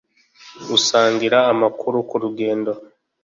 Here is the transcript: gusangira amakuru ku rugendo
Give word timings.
gusangira 0.67 1.37
amakuru 1.51 1.97
ku 2.09 2.15
rugendo 2.23 2.71